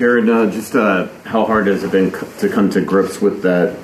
[0.00, 3.76] Jared, uh, just uh, how hard has it been to come to grips with that?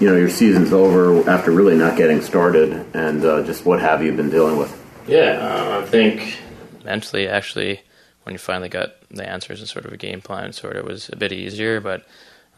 [0.00, 4.02] You know, your season's over after really not getting started, and uh, just what have
[4.02, 4.76] you been dealing with?
[5.06, 6.40] Yeah, uh, I think
[6.84, 7.82] mentally, actually,
[8.24, 11.08] when you finally got the answers and sort of a game plan, sort of was
[11.10, 11.80] a bit easier.
[11.80, 12.04] But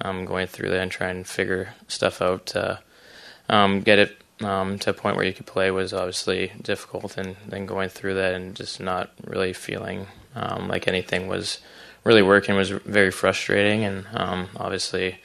[0.01, 2.79] um, going through that and trying to figure stuff out to
[3.51, 7.37] um, get it um, to a point where you could play was obviously difficult, and
[7.47, 11.59] then going through that and just not really feeling um, like anything was
[12.07, 15.19] really working was very frustrating, and um, obviously.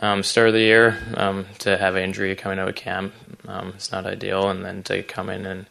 [0.00, 3.12] Um, start of the year um, to have an injury coming out of camp,
[3.48, 5.66] um, it's not ideal, and then to come in and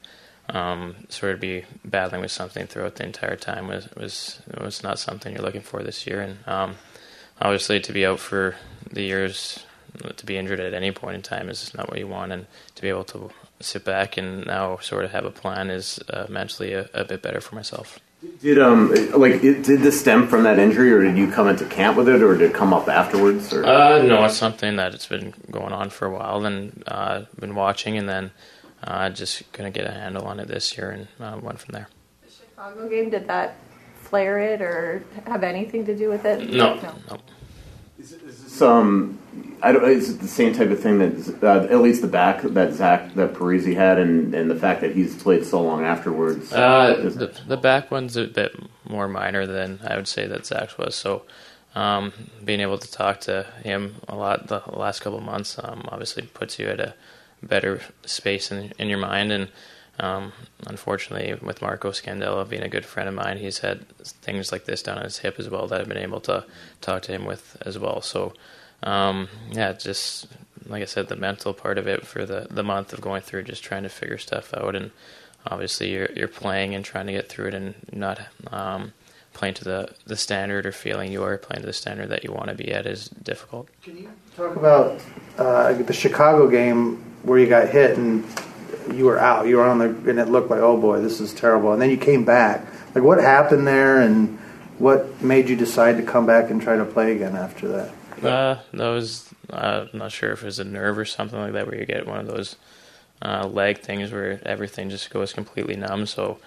[0.50, 5.00] um, sort of be battling with something throughout the entire time was was was not
[5.00, 6.76] something you're looking for this year, and
[7.40, 8.56] obviously to be out for
[8.92, 9.66] the years,
[10.18, 12.82] to be injured at any point in time is not what you want, and to
[12.82, 16.74] be able to sit back and now sort of have a plan is uh, mentally
[16.74, 18.00] a, a bit better for myself.
[18.42, 21.66] Did um like it, did this stem from that injury, or did you come into
[21.66, 23.54] camp with it, or did it come up afterwards?
[23.54, 23.64] Or?
[23.64, 27.54] Uh, no, it's something that it's been going on for a while, and uh, been
[27.54, 28.32] watching, and then
[28.84, 31.90] uh, just gonna get a handle on it this year, and uh, went from there.
[32.26, 33.56] The Chicago game did that
[34.02, 36.50] flare it or have anything to do with it?
[36.50, 36.96] No, no.
[37.12, 37.18] no.
[38.00, 39.18] Is, is this um
[39.62, 39.84] I don't.
[39.86, 43.14] Is it the same type of thing that uh, at least the back that Zach
[43.16, 46.54] that Parise had, and, and the fact that he's played so long afterwards?
[46.54, 48.56] Uh, the, the back one's a bit
[48.88, 50.96] more minor than I would say that Zach's was.
[50.96, 51.24] So,
[51.74, 52.14] um,
[52.46, 56.24] being able to talk to him a lot the last couple of months um, obviously
[56.24, 56.94] puts you at a
[57.42, 59.32] better space in in your mind.
[59.32, 59.50] And
[60.00, 60.32] um,
[60.66, 64.84] unfortunately, with Marco Scandella being a good friend of mine, he's had things like this
[64.84, 66.46] down on his hip as well that I've been able to
[66.82, 68.02] talk to him with as well.
[68.02, 68.34] So
[68.84, 70.28] um, yeah, just
[70.68, 73.44] like I said, the mental part of it for the the month of going through,
[73.44, 74.92] just trying to figure stuff out, and
[75.46, 78.20] obviously you're you're playing and trying to get through it, and not
[78.52, 78.94] um,
[79.34, 82.32] playing to the the standard or feeling you are playing to the standard that you
[82.32, 83.68] want to be at is difficult.
[83.82, 85.02] Can you talk about
[85.38, 88.24] uh, the Chicago game where you got hit and
[88.94, 91.34] you were out, you were on the, and it looked like, oh boy, this is
[91.34, 92.66] terrible, and then you came back.
[92.96, 94.38] Like, what happened there, and
[94.80, 97.92] what made you decide to come back and try to play again after that?
[98.24, 101.68] Uh, that was I'm not sure if it was a nerve or something like that,
[101.68, 102.56] where you get one of those
[103.22, 106.06] uh, leg things where everything just goes completely numb.
[106.06, 106.40] So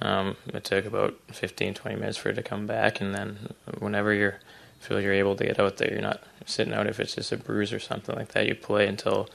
[0.00, 4.12] um, it took about 15, 20 minutes for it to come back, and then whenever
[4.12, 4.32] you
[4.80, 7.36] feel you're able to get out there, you're not sitting out if it's just a
[7.36, 8.46] bruise or something like that.
[8.46, 9.28] You play until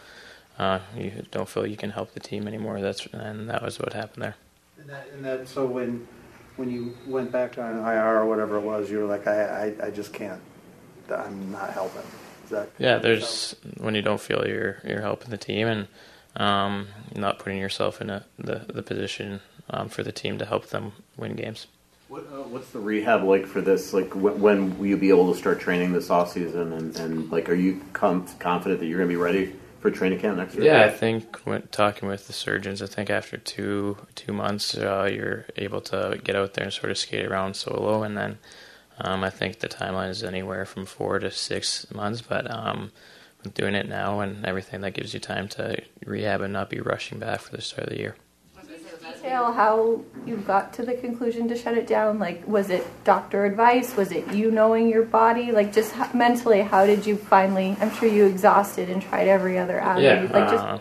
[0.62, 2.80] uh, you don't feel you can help the team anymore.
[2.82, 4.36] That's and that was what happened there.
[4.78, 6.08] And that, and that so when
[6.56, 9.88] when you went back on IR or whatever it was, you were like, I, I,
[9.88, 10.40] I just can't
[11.10, 12.04] I'm not helping.
[12.52, 15.88] That, yeah, there's when you don't feel you're you're helping the team and
[16.36, 19.42] um, not putting yourself in a, the the position
[19.72, 21.66] um, for the team to help them win games.
[22.08, 23.94] What, uh, what's the rehab like for this?
[23.94, 26.74] Like, when, when will you be able to start training this off season?
[26.74, 30.20] And, and like, are you com- confident that you're going to be ready for training
[30.20, 30.66] camp next year?
[30.66, 35.10] Yeah, I think when talking with the surgeons, I think after two two months, uh,
[35.12, 38.38] you're able to get out there and sort of skate around solo, and then
[39.00, 42.92] um, I think the timeline is anywhere from four to six months, but um,
[43.54, 47.20] doing it now and everything that gives you time to rehab and not be rushing
[47.20, 48.16] back for the start of the year.
[49.32, 52.20] Detail how you got to the conclusion to shut it down.
[52.20, 53.96] Like, was it doctor advice?
[53.96, 55.54] Was it you knowing your body?
[55.54, 57.78] Like, just mentally, how did you finally?
[57.80, 60.28] I'm sure you exhausted and tried every other avenue.
[60.28, 60.80] Yeah, like, just, uh,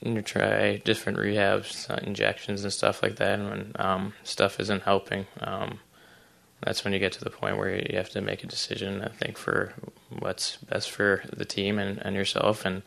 [0.00, 3.40] you try different rehabs, uh, injections, and stuff like that.
[3.40, 5.80] And when um, stuff isn't helping, um,
[6.62, 9.02] that's when you get to the point where you have to make a decision.
[9.02, 9.74] I think for
[10.20, 12.64] what's best for the team and, and yourself.
[12.64, 12.82] And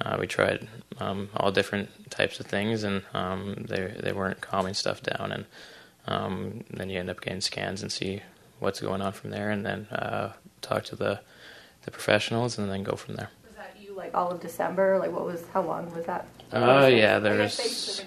[0.00, 4.74] uh, we tried um, all different types of things, and um, they they weren't calming
[4.74, 5.32] stuff down.
[5.32, 5.46] And
[6.06, 8.22] um, then you end up getting scans and see
[8.60, 11.20] what's going on from there, and then uh, talk to the
[11.84, 13.30] the professionals, and then go from there.
[13.46, 14.98] Was that you like all of December?
[14.98, 16.26] Like what was how long was that?
[16.52, 18.04] Oh uh, yeah, there's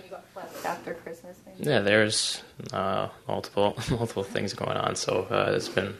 [0.65, 1.37] after Christmas.
[1.45, 1.69] Maybe.
[1.69, 2.41] Yeah, there's
[2.71, 5.95] uh, multiple multiple things going on, so uh, it's been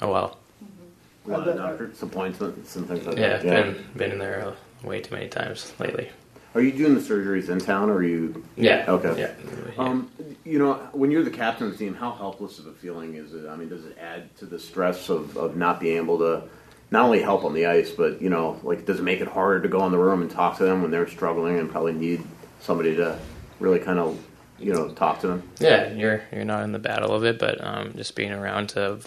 [0.00, 0.36] a while.
[0.62, 1.32] Mm-hmm.
[1.32, 3.44] A lot doctor's appointments and things like yeah, that.
[3.44, 6.10] Yeah, been been in there way too many times lately.
[6.54, 8.44] Are you doing the surgeries in town, or are you?
[8.56, 8.86] Yeah.
[8.88, 9.20] Okay.
[9.20, 9.32] Yeah.
[9.76, 10.10] Um,
[10.44, 13.34] you know, when you're the captain of the team, how helpless of a feeling is
[13.34, 13.46] it?
[13.48, 16.44] I mean, does it add to the stress of, of not being able to
[16.90, 19.60] not only help on the ice, but you know, like, does it make it harder
[19.60, 22.24] to go in the room and talk to them when they're struggling and probably need
[22.60, 23.18] somebody to
[23.60, 24.18] really kind of
[24.58, 25.42] you know talk to them.
[25.60, 29.00] Yeah, you're you're not in the battle of it, but um, just being around to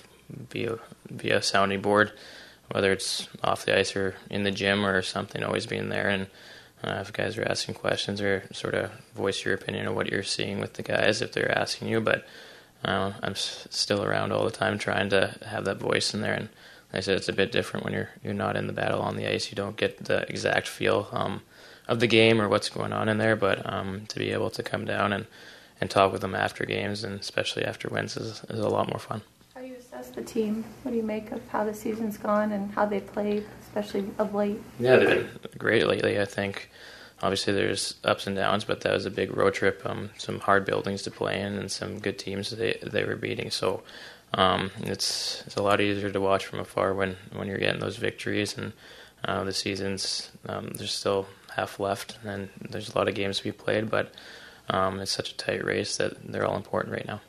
[0.49, 0.77] be a,
[1.15, 2.11] be a sounding board,
[2.71, 6.27] whether it's off the ice or in the gym or something, always being there and.
[6.83, 10.23] Uh, if guys are asking questions or sort of voice your opinion of what you're
[10.23, 12.25] seeing with the guys if they're asking you, but
[12.83, 16.33] uh, I'm s- still around all the time, trying to have that voice in there.
[16.33, 16.49] And
[16.91, 19.15] like I said it's a bit different when you're you're not in the battle on
[19.15, 19.51] the ice.
[19.51, 21.43] You don't get the exact feel um,
[21.87, 23.35] of the game or what's going on in there.
[23.35, 25.27] But um, to be able to come down and,
[25.79, 28.97] and talk with them after games, and especially after wins, is, is a lot more
[28.97, 29.21] fun.
[29.53, 30.63] How do you assess the team?
[30.83, 34.33] What do you make of how the season's gone and how they played, especially of
[34.33, 34.61] late?
[34.79, 36.19] Yeah, they've been great lately.
[36.19, 36.69] I think
[37.21, 39.81] obviously there's ups and downs, but that was a big road trip.
[39.85, 43.51] Um, some hard buildings to play in, and some good teams they they were beating.
[43.51, 43.83] So
[44.33, 47.97] um, it's it's a lot easier to watch from afar when when you're getting those
[47.97, 48.57] victories.
[48.57, 48.73] And
[49.25, 53.43] uh, the season's um, there's still half left, and there's a lot of games to
[53.43, 54.13] be played, but
[54.69, 57.21] um, it's such a tight race that they're all important right now.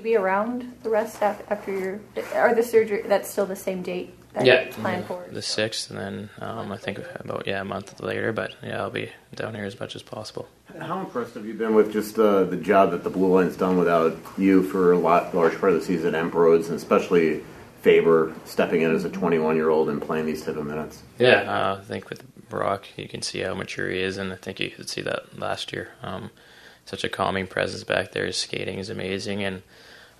[0.00, 2.00] Will you be around the rest after your
[2.34, 3.02] or the surgery?
[3.06, 4.14] That's still the same date.
[4.32, 7.64] That Yeah, you planned for the sixth, and then um, I think about yeah a
[7.64, 8.32] month later.
[8.32, 10.48] But yeah, I'll be down here as much as possible.
[10.78, 13.76] How impressed have you been with just uh, the job that the Blue Line's done
[13.76, 17.42] without you for a lot large part of the season, Emp Roads, and especially
[17.82, 21.02] Faber stepping in as a 21 year old and playing these type of minutes?
[21.18, 24.36] Yeah, uh, I think with Brock, you can see how mature he is, and I
[24.36, 25.90] think you could see that last year.
[26.02, 26.30] Um,
[26.90, 28.26] such a calming presence back there.
[28.26, 29.62] His skating is amazing, and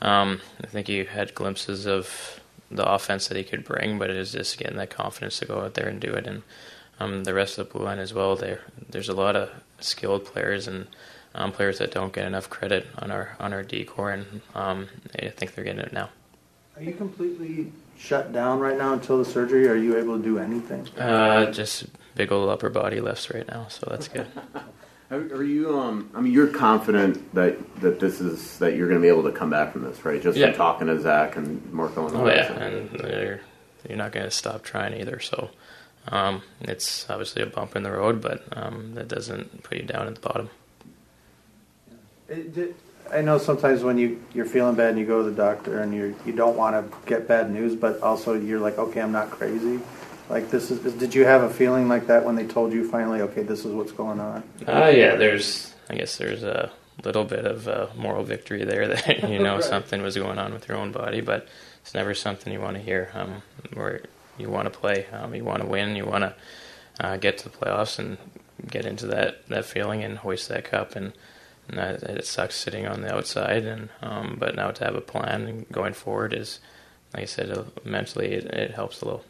[0.00, 2.40] um, I think you had glimpses of
[2.70, 5.62] the offense that he could bring, but it is just getting that confidence to go
[5.62, 6.26] out there and do it.
[6.26, 6.42] And
[7.00, 8.36] um, the rest of the blue line as well.
[8.36, 9.50] There, there's a lot of
[9.80, 10.86] skilled players and
[11.34, 14.88] um, players that don't get enough credit on our on our decor, and um,
[15.20, 16.10] I think they're getting it now.
[16.76, 19.68] Are you completely shut down right now until the surgery?
[19.68, 20.86] Are you able to do anything?
[20.96, 24.26] Uh, just big old upper body lifts right now, so that's good.
[25.10, 25.76] Are, are you?
[25.78, 29.24] Um, I mean, you're confident that that this is that you're going to be able
[29.24, 30.22] to come back from this, right?
[30.22, 30.46] Just Yeah.
[30.48, 32.58] from talking to Zach and Marco and all Oh that yeah, stuff.
[32.60, 33.40] and you're,
[33.88, 35.18] you're not going to stop trying either.
[35.18, 35.50] So
[36.08, 40.06] um, it's obviously a bump in the road, but um, that doesn't put you down
[40.06, 40.48] at the bottom.
[42.28, 42.76] It, it,
[43.12, 45.92] I know sometimes when you you're feeling bad and you go to the doctor and
[45.92, 49.30] you you don't want to get bad news, but also you're like, okay, I'm not
[49.30, 49.80] crazy.
[50.30, 50.94] Like this is.
[50.94, 53.72] Did you have a feeling like that when they told you finally, okay, this is
[53.74, 54.42] what's going on?
[54.66, 56.70] Uh, yeah, there's I guess there's a
[57.04, 59.64] little bit of uh, moral victory there that you know Right.
[59.64, 61.48] something was going on with your own body, but
[61.82, 63.10] it's never something you want to hear.
[63.14, 63.42] Um,
[63.74, 64.02] where
[64.38, 66.34] you want to play, um, you want to win, you want to
[67.00, 68.16] uh, get to the playoffs and
[68.68, 70.94] get into that, that feeling and hoist that cup.
[70.96, 71.12] And,
[71.68, 75.00] and that, it sucks sitting on the outside, and um, but now to have a
[75.00, 76.60] plan going forward is,
[77.14, 79.24] like I said, uh, mentally it, it helps a little.